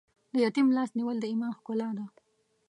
[0.33, 2.05] د یتیم لاس نیول د ایمان ښکلا ده.